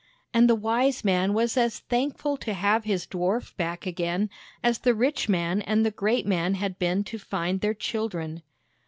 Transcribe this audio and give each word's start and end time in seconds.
And 0.33 0.49
the 0.49 0.55
wise 0.55 1.03
man 1.05 1.31
was 1.35 1.55
as 1.55 1.77
thankful 1.77 2.35
to 2.37 2.55
have 2.55 2.85
his 2.85 3.05
dwarf 3.05 3.55
back 3.55 3.85
again 3.85 4.31
as 4.63 4.79
the 4.79 4.95
rich 4.95 5.29
man 5.29 5.61
and 5.61 5.85
the 5.85 5.91
great 5.91 6.25
man 6.25 6.55
had 6.55 6.79
been 6.79 7.03
to 7.03 7.19
find 7.19 7.61
their 7.61 7.75
children. 7.75 8.41